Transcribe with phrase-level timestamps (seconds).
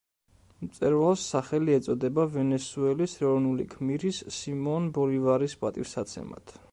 [0.67, 6.59] მწვერვალს სახელი ეწოდა ვენესუელის ეროვნული გმირის სიმონ ბოლივარის პატივსაცემად.